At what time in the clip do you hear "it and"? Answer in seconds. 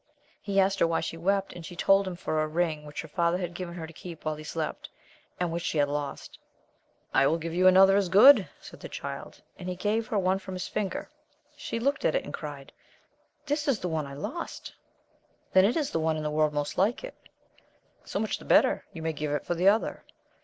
12.15-12.33